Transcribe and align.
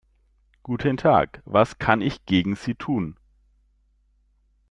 Guten 0.63 0.97
Tag, 0.97 1.43
was 1.45 1.77
kann 1.77 2.01
ich 2.01 2.25
gegen 2.25 2.55
Sie 2.55 2.73
tun? 2.73 3.17